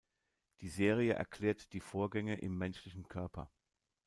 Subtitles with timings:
[0.61, 3.51] Die Serie erklärt die Vorgänge im menschlichen Körper.